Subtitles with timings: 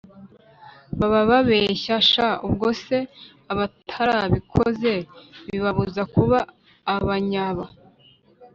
[0.99, 2.95] Baba babeshya sha ubwose
[3.51, 4.93] abatarabikoze
[5.47, 6.39] bibabuza kuba
[6.95, 7.65] abanyaba